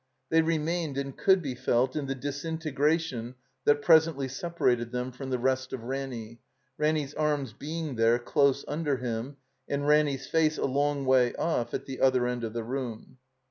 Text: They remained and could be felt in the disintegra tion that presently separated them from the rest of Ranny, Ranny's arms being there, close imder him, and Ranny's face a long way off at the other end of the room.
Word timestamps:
They 0.31 0.41
remained 0.41 0.97
and 0.97 1.15
could 1.15 1.43
be 1.43 1.53
felt 1.53 1.95
in 1.95 2.07
the 2.07 2.15
disintegra 2.15 2.99
tion 2.99 3.35
that 3.65 3.83
presently 3.83 4.27
separated 4.27 4.91
them 4.91 5.11
from 5.11 5.29
the 5.29 5.37
rest 5.37 5.73
of 5.73 5.83
Ranny, 5.83 6.39
Ranny's 6.75 7.13
arms 7.13 7.53
being 7.53 7.97
there, 7.97 8.17
close 8.17 8.65
imder 8.65 8.99
him, 8.99 9.37
and 9.69 9.85
Ranny's 9.87 10.25
face 10.25 10.57
a 10.57 10.65
long 10.65 11.05
way 11.05 11.35
off 11.35 11.75
at 11.75 11.85
the 11.85 12.01
other 12.01 12.25
end 12.25 12.43
of 12.43 12.53
the 12.53 12.63
room. 12.63 13.19